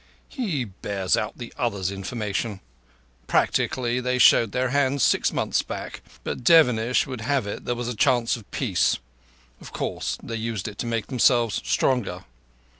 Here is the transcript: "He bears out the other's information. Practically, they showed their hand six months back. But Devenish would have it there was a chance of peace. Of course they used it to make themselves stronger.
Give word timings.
"He 0.29 0.63
bears 0.65 1.15
out 1.15 1.37
the 1.37 1.53
other's 1.59 1.91
information. 1.91 2.59
Practically, 3.27 3.99
they 3.99 4.17
showed 4.17 4.51
their 4.51 4.69
hand 4.69 4.99
six 4.99 5.31
months 5.31 5.61
back. 5.61 6.01
But 6.23 6.43
Devenish 6.43 7.05
would 7.05 7.21
have 7.21 7.45
it 7.45 7.65
there 7.65 7.75
was 7.75 7.87
a 7.87 7.95
chance 7.95 8.35
of 8.35 8.49
peace. 8.49 8.97
Of 9.61 9.71
course 9.71 10.17
they 10.23 10.37
used 10.37 10.67
it 10.67 10.79
to 10.79 10.87
make 10.87 11.05
themselves 11.05 11.61
stronger. 11.63 12.25